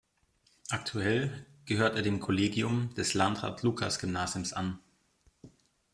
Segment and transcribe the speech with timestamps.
[0.71, 4.79] Aktuell gehört er dem Kollegium des Landrat-Lucas-Gymnasiums an.